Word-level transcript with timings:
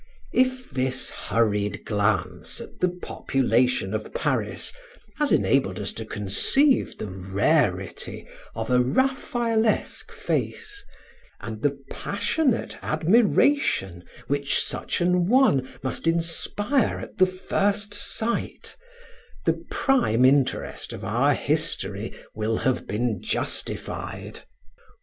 If 0.33 0.71
this 0.71 1.11
hurried 1.11 1.85
glance 1.85 2.59
at 2.59 2.79
the 2.79 2.89
population 2.89 3.93
of 3.93 4.11
Paris 4.15 4.73
has 5.17 5.31
enabled 5.31 5.79
us 5.79 5.93
to 5.93 6.05
conceive 6.05 6.97
the 6.97 7.05
rarity 7.05 8.25
of 8.55 8.71
a 8.71 8.79
Raphaelesque 8.79 10.11
face, 10.11 10.83
and 11.39 11.61
the 11.61 11.77
passionate 11.91 12.79
admiration 12.81 14.03
which 14.25 14.59
such 14.65 15.01
an 15.01 15.27
one 15.27 15.69
must 15.83 16.07
inspire 16.07 16.97
at 16.97 17.19
the 17.19 17.27
first 17.27 17.93
sight, 17.93 18.75
the 19.45 19.63
prime 19.69 20.25
interest 20.25 20.93
of 20.93 21.03
our 21.03 21.35
history 21.35 22.11
will 22.33 22.57
have 22.57 22.87
been 22.87 23.21
justified. 23.21 24.41